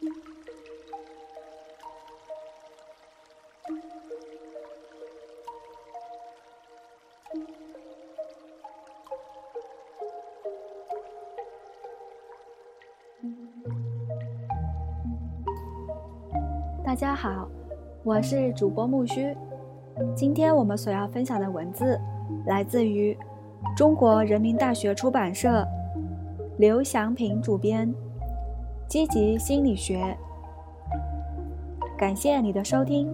[0.00, 0.06] 大
[16.94, 17.46] 家好，
[18.02, 19.36] 我是主播木须。
[20.16, 22.00] 今天我们所要分享的文字
[22.46, 23.14] 来自于
[23.76, 25.62] 中国人民大学出版社，
[26.56, 27.86] 刘祥平主编，
[28.90, 29.96] 《积极心理学》。
[31.96, 33.08] 感谢你的收听。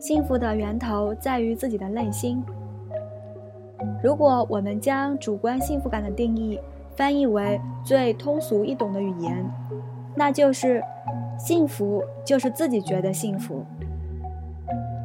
[0.00, 2.42] 幸福的源头在于自己的内心。
[4.02, 6.58] 如果我们将主观幸福感的定义
[6.96, 9.48] 翻译为最通俗易懂的语言，
[10.16, 10.82] 那就是
[11.38, 13.64] 幸福就是自己觉得幸福。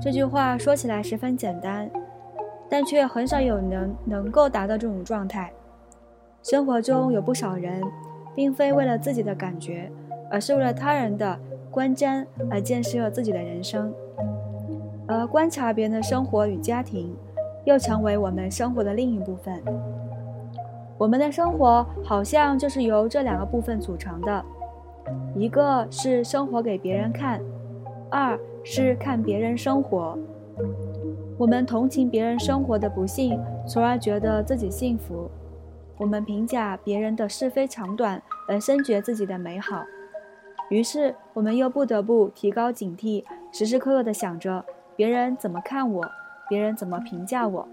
[0.02, 1.88] 这句话说起来十分简单，
[2.68, 5.52] 但却很少有人能够达到这种状态。
[6.42, 7.84] 生活中有不少人，
[8.34, 9.92] 并非为了自己的感觉，
[10.32, 11.38] 而是为了他人的
[11.70, 13.94] 观瞻而建设自己的人生。
[15.06, 17.16] 而观察别人的生活与家庭，
[17.64, 19.62] 又成为我们生活的另一部分。
[21.02, 24.46] 我们的生活好像就是由这两个部分组成的：
[25.34, 27.42] 一个是生活给别人看，
[28.12, 30.16] 二是看别人生活。
[31.40, 35.28] 我们同情别人生活的不幸，从而觉得自己幸福；
[35.98, 39.84] 我们评价别人的是非长短，而深觉自己的美好。
[40.70, 44.64] 于是，我们又不得不提高警惕，时时刻刻地想着。
[44.96, 46.06] 别人怎么看我？
[46.48, 47.68] 别人怎么评价我？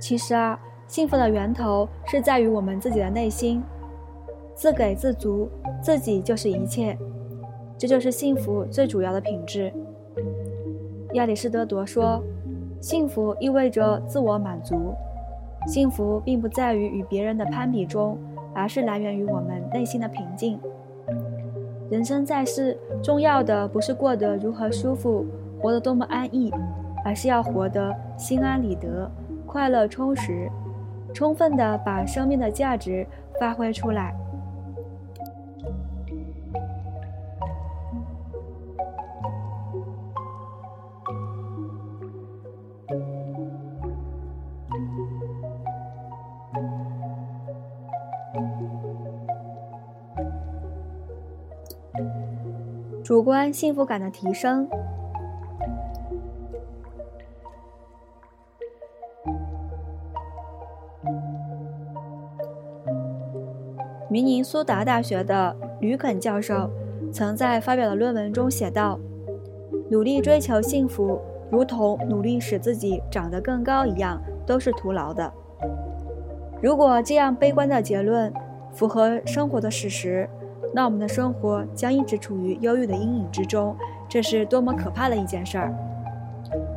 [0.00, 3.62] 其实啊，幸福的源头是在于我们自己的内心，
[4.54, 5.48] 自给自足，
[5.82, 6.96] 自己就是一切，
[7.76, 9.72] 这就是幸福最主要的品质。
[11.14, 12.22] 亚里士多德说
[12.80, 14.94] ：“幸福意味着自我满足，
[15.66, 18.18] 幸福并不在于与别人的攀比中，
[18.54, 20.58] 而是来源于我们内心的平静。
[21.90, 25.24] 人生在世，重要的不是过得如何舒服。”
[25.60, 26.52] 活得多么安逸，
[27.06, 29.10] 而是要活得心安理得、
[29.46, 30.46] 快乐充实，
[31.14, 33.06] 充分的把生命的价值
[33.40, 34.14] 发挥出来。
[53.04, 54.68] 主观幸福感的提升。
[64.14, 66.70] 明尼苏达大学的吕肯教授
[67.12, 68.96] 曾在发表的论文中写道
[69.90, 71.20] ：“努力追求幸福，
[71.50, 75.32] 如同努力使自己长得更高一样，都是徒劳的。”
[76.62, 78.32] 如果这样悲观的结论
[78.72, 80.30] 符合生活的事实，
[80.72, 83.76] 那我们的生活将一直处于忧郁的阴影之中，
[84.08, 85.74] 这是多么可怕的一件事儿！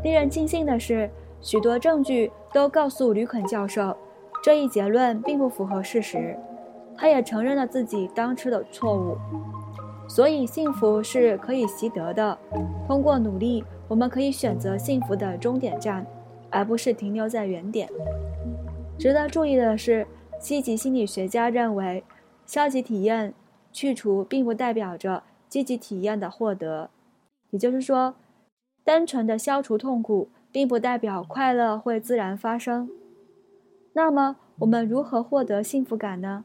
[0.01, 1.07] 令人庆幸的是，
[1.39, 3.95] 许多证据都告诉吕肯教授，
[4.43, 6.35] 这一结论并不符合事实。
[6.97, 9.15] 他也承认了自己当初的错误，
[10.09, 12.37] 所以幸福是可以习得的。
[12.87, 16.05] 通过努力，我们可以选择幸福的终点站，
[16.49, 17.87] 而不是停留在原点。
[18.97, 20.07] 值得注意的是，
[20.39, 22.03] 积极心理学家认为，
[22.45, 23.33] 消极体验
[23.71, 26.89] 去除并不代表着积极体验的获得。
[27.51, 28.15] 也就是说，
[28.83, 32.89] 单纯的消除痛苦，并不代表快乐会自然发生。
[33.93, 36.43] 那么，我们如何获得幸福感呢？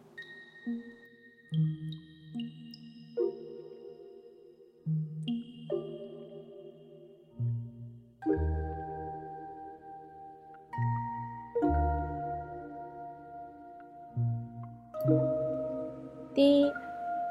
[16.35, 16.73] 第一，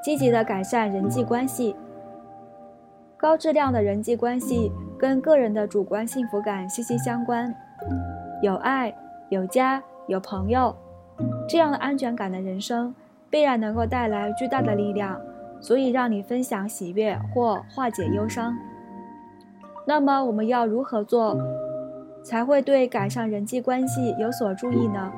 [0.04, 1.76] 积极的改善人际关系。
[3.18, 7.54] 高质量的人际关系跟个人的主观幸福感息息相关。
[8.42, 8.94] 有爱、
[9.30, 10.76] 有家、有朋友，
[11.48, 12.94] 这样的安全感的人生。
[13.32, 15.20] 必然能够带来巨大的力量，
[15.62, 18.56] 足以让你分享喜悦或化解忧伤。
[19.88, 21.36] 那么，我们要如何做，
[22.24, 25.12] 才会对改善人际关系有所注意呢？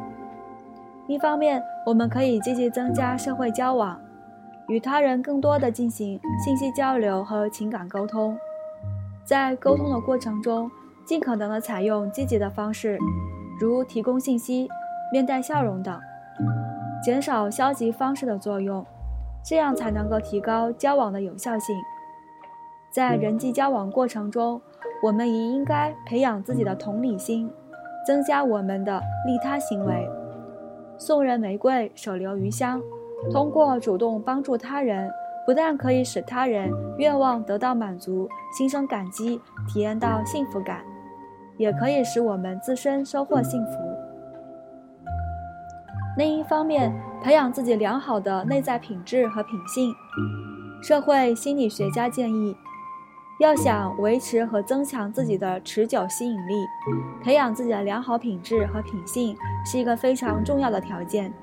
[1.08, 4.00] 一方面，我们可以积极增加社会交往，
[4.68, 8.38] 与他人更多的进行信息交流和情感沟通，
[9.26, 10.72] 在沟通的过程中，
[11.04, 12.98] 尽可能的采用积极的方式，
[13.60, 14.70] 如提供信息、
[15.12, 16.00] 面带笑容等。
[17.04, 18.86] 减少消极方式的作用，
[19.44, 21.76] 这样才能够提高交往的有效性。
[22.90, 24.62] 在人际交往过程中，
[25.04, 27.52] 我们也应该培养自己的同理心，
[28.08, 30.10] 增加我们的利他行为。
[30.98, 32.82] 送人玫瑰，手留余香。
[33.32, 35.12] 通过主动帮助他人，
[35.46, 40.82] 不但可以使他人愿望得到满足，心生感激，体验到幸福感，
[41.58, 43.93] 也可以使我们自身收获幸福。
[46.16, 46.94] 另一方面，
[47.24, 49.94] 培养自己良好的内在品质和品性。
[50.82, 52.56] 社会心理学家建议，
[53.40, 56.54] 要想维持和增强自己的持久吸引力，
[57.24, 61.34] 培养自己的良好品质和品性是一个非常重要的条件。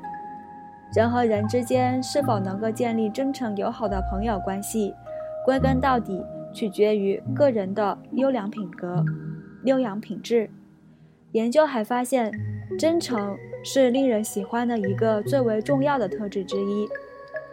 [0.95, 4.95] 人和人之间是否能够建立真诚友好的朋友关系，
[5.45, 9.05] 归根到底取决于个人的优良品格、
[9.65, 10.49] 优良品质。
[11.32, 12.32] 研究还发现，
[12.79, 16.88] 真诚是令人喜欢的一个最为重要的特质之一。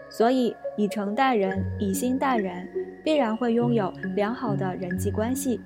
[0.09, 2.67] 所以，以诚待人，以心待人，
[3.03, 5.59] 必然会拥有良好的人际关系。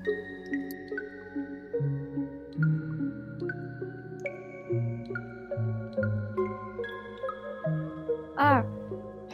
[8.35, 8.65] 二，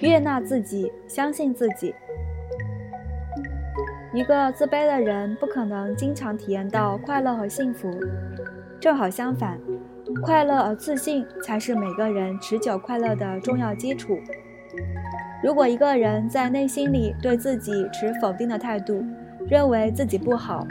[0.01, 1.95] 悦纳自己，相信自己。
[4.13, 7.89] 一个自卑的人不可能经常体验到快乐和幸福，
[8.79, 9.59] 正好相反，
[10.23, 14.17] 快乐而自信才是每个人持久快乐的重要基础。
[15.43, 19.03] 如果一个人在内心里对自己持否定的态度，
[19.49, 20.65] 认为自己不好，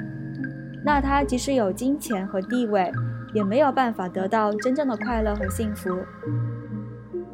[0.84, 2.92] 那他即使有金钱和地位，
[3.34, 5.90] 也没有办法得到真正的快乐和幸福。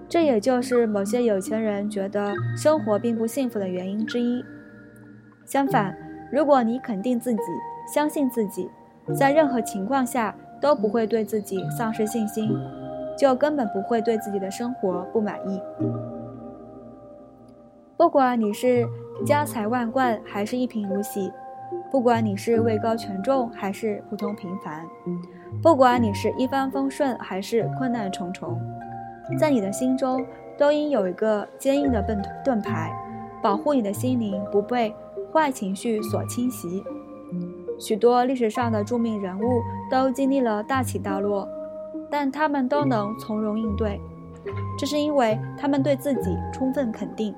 [0.09, 4.45] 这也就是某些有钱人觉得生活并不幸福的原因之一。
[5.47, 5.97] 相反，
[6.31, 7.41] 如果你肯定自己，
[7.95, 8.71] 相信自己，
[9.15, 12.57] 在任何情况下都不会对自己丧失信心，
[13.19, 15.61] 就根本不会对自己的生活不满意。
[17.97, 18.89] 不管你是
[19.27, 21.31] 家财万贯还是一贫如洗，
[21.91, 24.87] 不管你是位高权重还是普通平凡，
[25.61, 28.59] 不管你是一帆风顺还是困难重重。
[29.39, 30.25] 在你的心中，
[30.57, 32.93] 都应有一个坚硬的盾盾牌，
[33.43, 34.95] 保护你的心灵不被
[35.33, 36.85] 坏情绪所侵袭。
[37.79, 41.49] 许多历史上的著名人物都经历了大起大落，
[42.11, 44.01] 但他们都能从容应对，
[44.79, 47.35] 这是因为他们对自己充分肯定。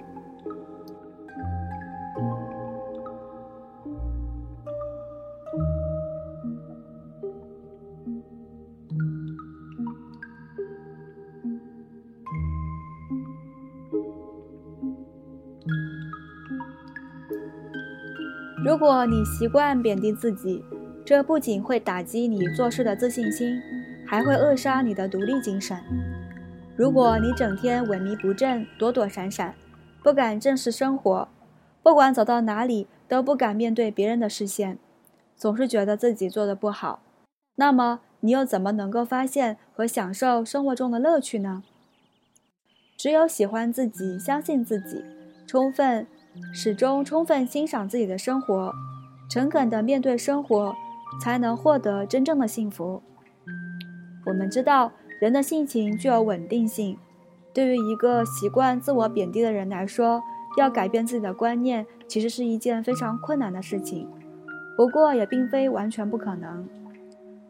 [18.84, 20.62] 如果你习惯贬低自己，
[21.06, 23.58] 这不仅会打击你做事的自信心，
[24.06, 25.74] 还会扼杀你的独立精神。
[26.76, 29.54] 如果你整天萎靡不振、躲躲闪闪，
[30.02, 31.26] 不敢正视生活，
[31.82, 34.78] 不管走到哪里都不敢面对别人的视线，
[35.34, 37.00] 总是觉得自己做的不好，
[37.54, 41.62] 那么你又怎么能够发现和享受生活中的乐趣呢？
[42.98, 45.02] 只有喜欢自己、相信自己，
[45.46, 46.06] 充分。
[46.52, 48.72] 始终充分欣赏自己的生活，
[49.28, 50.74] 诚恳地面对生活，
[51.20, 53.02] 才能获得真正的幸福。
[54.26, 56.96] 我们知道，人的性情具有稳定性。
[57.52, 60.22] 对于一个习惯自我贬低的人来说，
[60.56, 64.08] 要改变自己的观念，其实是一件非常困难的事情。
[64.76, 66.68] 不过，也并非完全不可能。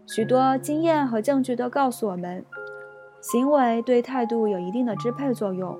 [0.06, 2.44] 许多经验和证据都告诉我们，
[3.20, 5.78] 行为对态度有一定的支配作用。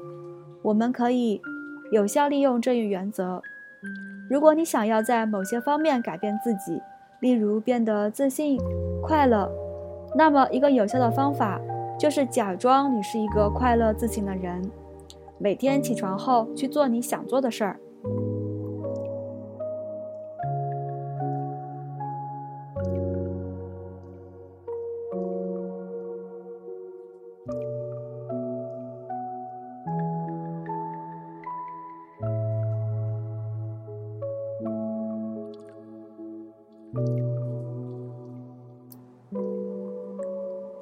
[0.63, 1.43] 我们可以。
[1.91, 3.43] 有效利用这一原则。
[4.29, 6.81] 如果你想要在某些方面改变自己，
[7.21, 8.59] 例如变得自信、
[9.03, 9.51] 快乐，
[10.17, 11.61] 那么一个有效的方法
[11.99, 14.63] 就是假装你是一个快乐、自信的人，
[15.39, 17.79] 每天起床后去做你想做的事儿。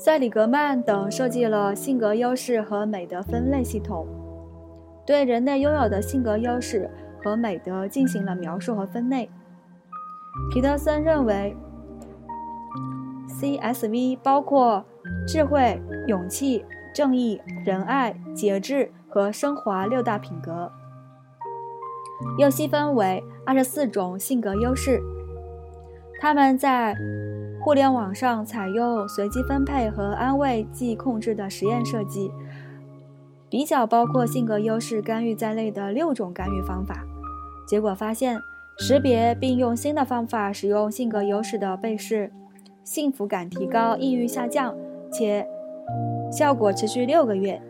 [0.04, 4.04] 塞里格曼等设计了性格优势和美德分类系统，
[5.06, 6.90] 对人类拥有的性格优势
[7.22, 9.30] 和美德进行了描述和分类。
[10.52, 11.56] 皮特森认为
[13.28, 14.84] ，CSV 包括
[15.24, 20.72] 智慧、勇气、正义、仁爱、节制和升华六大品格，
[22.38, 25.00] 又细分为二十四种性格优势。
[26.20, 26.96] 他们在。
[27.64, 32.32] 互联网上采用随机分配和安慰剂控制的实验设计，
[33.48, 37.04] 比较包括性格优势干预在内的六种干预方法，
[37.64, 38.36] 结果发现，
[38.78, 42.32] 识别并用新的方法使用性格优势的被试，
[42.82, 44.74] 幸福感提高，抑郁下降，
[45.12, 45.46] 且
[46.32, 47.62] 效果持续六个月。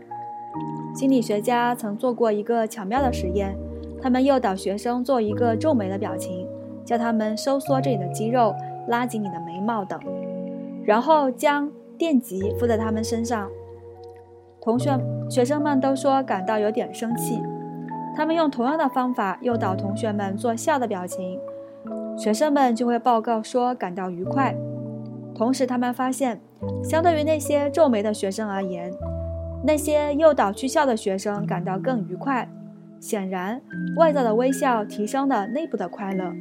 [0.95, 3.55] 心理学家曾做过一个巧妙的实验，
[4.01, 6.47] 他们诱导学生做一个皱眉的表情，
[6.83, 8.55] 叫他们收缩这里的肌肉，
[8.87, 9.99] 拉紧你的眉毛等，
[10.83, 13.49] 然后将电极敷在他们身上。
[14.61, 14.97] 同学、
[15.29, 17.41] 学生们都说感到有点生气。
[18.15, 21.39] 他们用同样的方法诱导同学们做笑的表情，
[22.17, 24.55] 学生们就会报告说感到愉快。
[25.35, 26.39] 同时，他们发现，
[26.83, 28.93] 相对于那些皱眉的学生而言，
[29.65, 32.47] 那些诱导去笑的学生感到更愉快。
[32.99, 33.59] 显然，
[33.97, 36.31] 外在的微笑提升了内部的快乐。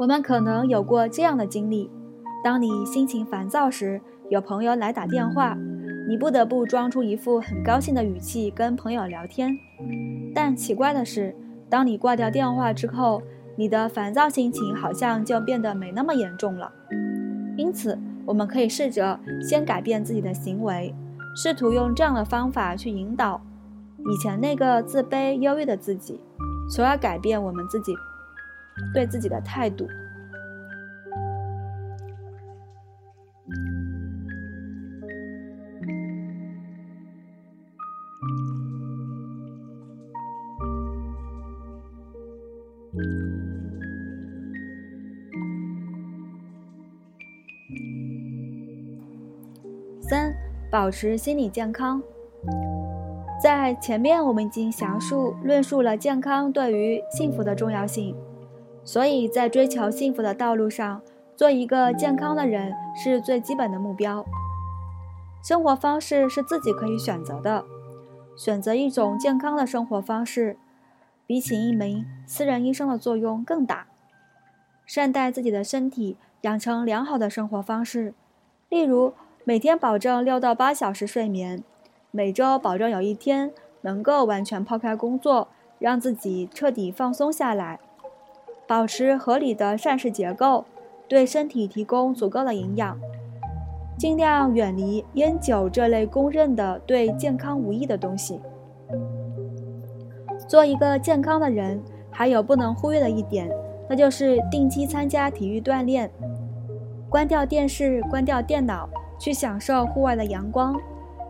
[0.00, 1.90] 我们可能有过这样的经历：
[2.42, 5.54] 当你心情烦躁时，有朋友来打电话。
[6.08, 9.54] 你不得不装出一副很高兴的语气跟朋友聊天，
[10.34, 11.36] 但奇怪的是，
[11.68, 13.20] 当你挂掉电话之后，
[13.56, 16.72] 你的烦躁心情好像就变得没那么严重了。
[17.58, 20.94] 因此，我们可以试着先改变自己的行为，
[21.36, 23.38] 试图用这样的方法去引导
[23.98, 26.18] 以前那个自卑、忧郁的自己，
[26.70, 27.94] 从而改变我们自己
[28.92, 29.88] 对自己的态度。
[50.02, 50.34] 三、
[50.70, 52.02] 保持心理健康。
[53.40, 58.14] 在前面我们已经详述论述了健康对于幸福的重要性，
[58.84, 61.02] 所以在追求幸福的道路上，
[61.36, 64.24] 做一个健康的人是最基本的目标。
[65.42, 67.64] 生活方式是自己可以选择的，
[68.36, 70.56] 选择一种健康的生活方式，
[71.26, 73.86] 比起一名私人医生的作用更大。
[74.86, 78.14] 善待自己的身体，养成良好的生活方式，
[78.68, 79.12] 例如。
[79.42, 81.64] 每天保证六到八小时睡眠，
[82.10, 87.80] 每周保证有一天能够完全抛开工作，让自己彻底放松下来，
[88.70, 90.64] 保持合理的膳食结构，
[91.08, 92.96] 对身体提供足够的营养，
[93.98, 98.40] 尽量远离烟酒这类公认的对健康无益的东西。
[100.46, 103.50] 做一个健康的人，还有不能忽略的一点，
[103.88, 106.08] 那就是定期参加体育锻炼，
[107.08, 108.88] 关掉电视，关掉电脑。
[109.18, 110.80] 去享受户外的阳光，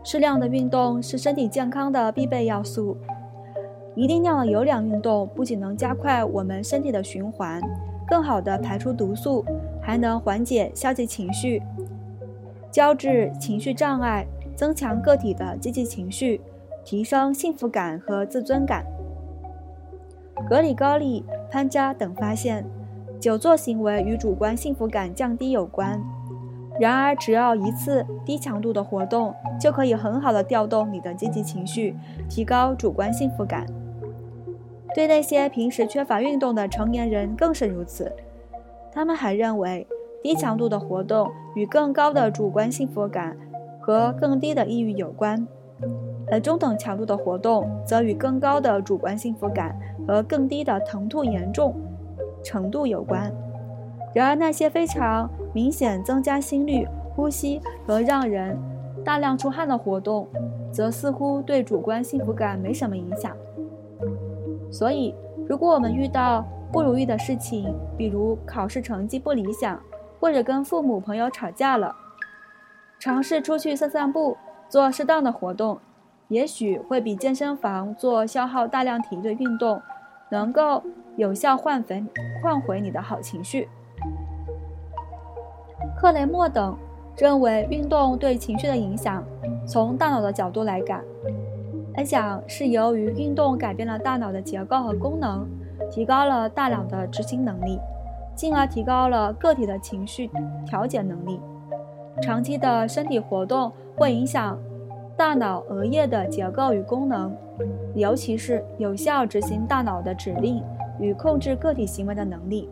[0.03, 2.95] 适量的运动是身体健康的必备要素。
[3.95, 7.61] 一定量的有氧运动不仅能加快我们身体的循环，
[8.07, 9.43] 更好的排出毒素，
[9.81, 11.61] 还能缓解消极情绪，
[12.71, 16.39] 交织情绪障碍，增强个体的积极情绪，
[16.85, 18.85] 提升幸福感和自尊感。
[20.49, 22.65] 格里高利、潘扎等发现，
[23.19, 26.01] 久坐行为与主观幸福感降低有关。
[26.79, 31.95] 然而，只要一次低强度的活动，就可以很好的调动你的积极情绪，
[32.29, 33.65] 提高主观幸福感。
[34.93, 38.11] 对那些平时缺乏运动的成年人更是如此。
[38.91, 39.87] 他们还认为，
[40.21, 43.37] 低强度的活动与更高的主观幸福感
[43.79, 45.47] 和更低的抑郁有关，
[46.29, 51.73] 而中等强度的活动则与更高的主观幸福感和更低的疼痛严重
[52.43, 53.33] 程度有关。
[54.13, 58.57] 然而，那些非常明显增加心率、呼吸和让人
[59.05, 60.27] 大量出汗的活动，
[60.69, 63.31] 则似乎对主观幸福感没什么影响。
[64.81, 65.13] 所以，
[65.47, 69.79] 如果我们遇到不如意的事情，比如考试成绩不理想，
[70.19, 71.95] 或者跟父母朋友吵架了，
[72.97, 74.35] 尝试出去散散步，
[74.67, 75.77] 做适当的活动，
[76.29, 79.79] 也许会比健身房做消耗大量体力的运动，
[80.31, 80.81] 能够
[81.15, 82.03] 有效换回
[82.41, 83.69] 换回你的好情绪。
[85.95, 86.75] 克雷默等
[87.15, 89.23] 认为，运动对情绪的影响，
[89.67, 90.99] 从大脑的角度来讲，
[91.95, 95.45] 来讲是由于运动改变了大脑的结构和功能，
[95.91, 97.79] 提高了大脑的执行能力，
[98.33, 100.29] 进而提高了个体的情绪
[100.65, 101.39] 调节能力。
[102.21, 104.57] 长期的身体活动会影响
[105.17, 107.35] 大脑额叶的结构与功能，
[107.93, 110.63] 尤其是有效执行大脑的指令
[110.99, 112.69] 与控制个体行为的能力。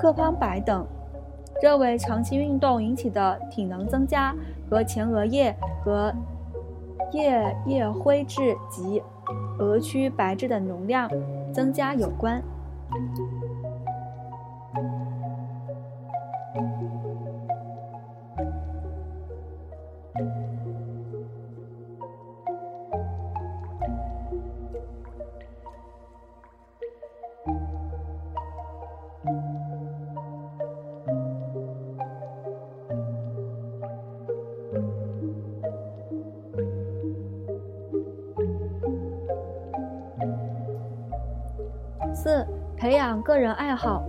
[0.00, 0.84] 克康柏等。
[1.60, 4.34] 认为长期运动引起的体能增加
[4.68, 6.12] 和前额叶和
[7.12, 9.02] 叶叶灰质及
[9.58, 11.10] 额区白质的容量
[11.52, 12.42] 增加有关。
[43.02, 44.02] 养个人爱好。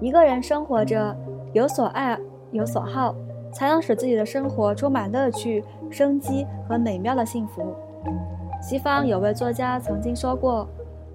[0.00, 1.14] 一个人生活着，
[1.52, 2.18] 有所爱，
[2.50, 3.14] 有所好，
[3.52, 7.74] 才能使自己的生活充满乐趣、生机和美妙的幸福。
[8.62, 10.66] 西方有位作家曾经说过：“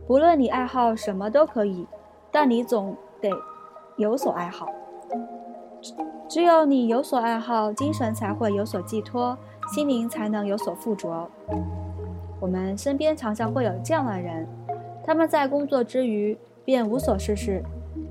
[0.07, 1.87] 不论你爱好什么都可以，
[2.31, 3.29] 但你总得
[3.97, 4.67] 有所爱好。
[6.27, 9.37] 只有你有所爱好，精神才会有所寄托，
[9.73, 11.27] 心灵才能有所附着。”
[12.39, 14.47] 我们身边常常会有这样的人，
[15.03, 17.63] 他们在工作之余便无所事事，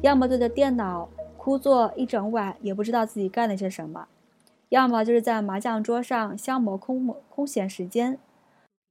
[0.02, 4.06] 要么对着电脑枯坐一整晚，也不知道自己干了些什么；
[4.68, 8.18] 要么就是在麻将桌上消磨空空闲时间。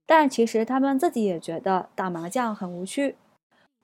[0.06, 3.16] 但其实他们自己也觉得打麻将很无趣，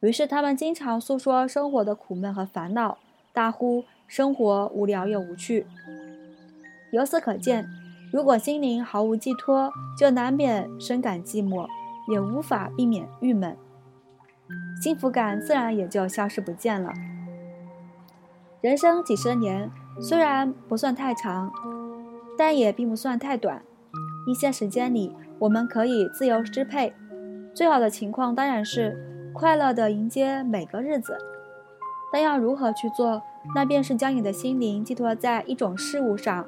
[0.01, 2.99] 于是他们经常诉说生活的苦闷和烦恼，
[3.33, 5.67] 大呼生活无聊又无趣。
[6.93, 7.69] 由此可见。
[8.13, 11.67] 如果心灵毫无寄托，就难免深感寂寞，
[12.11, 13.55] 也无法避免郁闷，
[14.81, 16.93] 幸福感自然也就消失不见了。
[18.61, 21.53] 人生几十年，虽然不算太长，
[22.37, 23.63] 但也并不算太短。
[24.27, 26.95] 一些时间里，我们可以自由支配。
[27.55, 31.17] 最好的情况当然是快乐地迎接每个日子，
[32.13, 33.23] 但要如何去做，
[33.55, 36.47] 那便是将你的心灵寄托在一种事物上。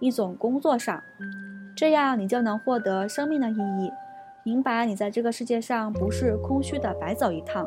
[0.00, 1.02] 一种工作上，
[1.76, 3.92] 这样你就能获得生命的意义，
[4.42, 7.66] 明白你在这个世界上不是空虚的白走一趟，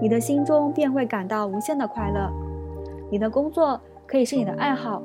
[0.00, 2.30] 你的心中便会感到无限的快乐。
[3.10, 5.02] 你的工作可以是你的爱好，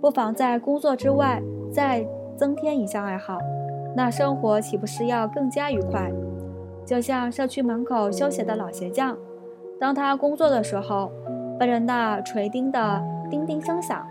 [0.00, 3.38] 不妨在工作之外再增添一项爱好，
[3.94, 6.10] 那生活岂不是要更加愉快？
[6.86, 9.16] 就像社区门口修鞋的老鞋匠，
[9.78, 11.12] 当他工作的时候，
[11.58, 14.06] 伴着那锤钉的叮叮声响。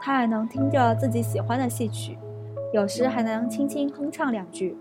[0.00, 2.16] 他还能听着自己喜欢的戏曲，
[2.72, 4.76] 有时还能轻轻哼唱两句。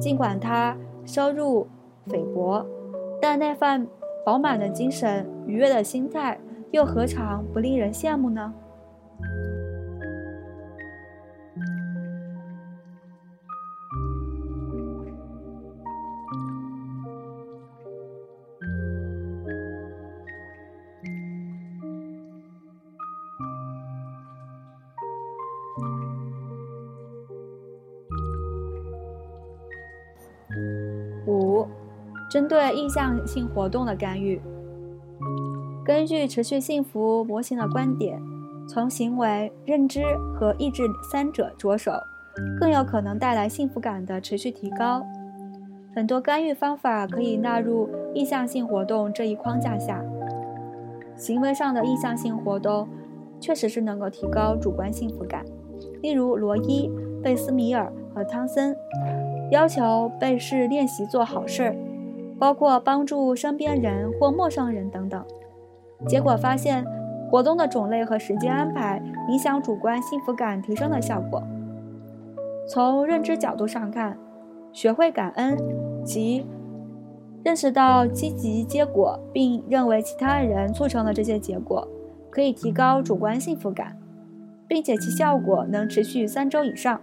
[0.00, 1.66] 尽管他收入
[2.06, 2.64] 菲薄，
[3.20, 3.86] 但那份
[4.24, 6.38] 饱满的精神、愉悦的心态，
[6.70, 8.52] 又何尝不令人羡慕呢？
[32.38, 34.40] 针对意向性活动的干预，
[35.84, 38.22] 根据持续幸福模型的观点，
[38.68, 40.04] 从行为、认知
[40.36, 41.90] 和意志三者着手，
[42.60, 45.04] 更有可能带来幸福感的持续提高。
[45.96, 50.00] 很多干预方法可以纳入意向性活动这一框架下。
[51.16, 52.86] 行为上的意向性活动
[53.40, 55.44] 确实是能够提高主观幸福感，
[56.02, 56.88] 例如罗伊、
[57.20, 58.76] 贝斯米尔和汤森
[59.50, 61.76] 要求被试练习做好事儿。
[62.38, 65.24] 包括帮助身边人或陌生人等等，
[66.06, 66.84] 结果发现
[67.28, 71.42] 活动的种类和时间安排影响主观幸福感提升的效果。
[72.68, 74.16] 从认知角度上看，
[74.72, 75.58] 学会感恩
[76.04, 76.46] 即
[77.42, 81.88] 认识到积极结果，并认为其他人促成了这些结果，
[82.30, 83.96] 可以提高主观幸福感，
[84.68, 87.00] 并且其效果能持续三周以上。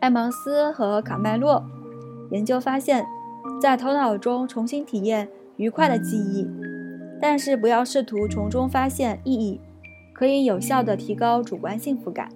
[0.00, 1.64] 埃蒙斯和卡麦洛
[2.30, 3.04] 研究发现。
[3.64, 6.46] 在头脑中重新体验愉快的记忆，
[7.18, 9.58] 但是不要试图从中发现意义，
[10.12, 12.28] 可以有效地提高主观幸福感。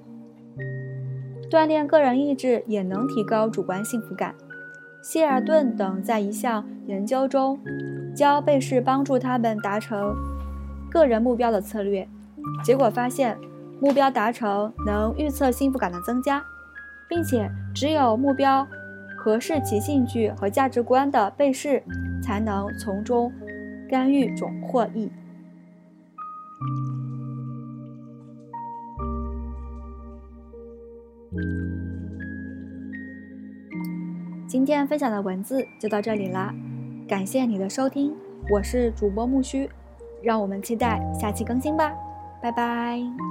[1.51, 4.35] 锻炼个人意志也能提高主观幸福感。
[5.03, 7.61] 希尔顿等在一项研究中
[8.17, 10.17] 教被试帮助他们达成
[10.91, 12.09] 个人目标的策略，
[12.64, 13.37] 结果发现
[13.83, 16.43] 目标达成能预测幸福感的增加，
[17.07, 18.67] 并且只有目标。
[19.29, 21.83] 合适其兴趣和价值观的被试，
[22.23, 23.31] 才能从中
[23.87, 25.11] 干预种获益。
[34.47, 36.55] 今天分享的文字就到这里啦，
[37.07, 38.14] 感谢你的收听，
[38.51, 39.69] 我是主播木须，
[40.23, 41.93] 让我们期待下期更新吧，
[42.41, 43.28] 拜拜。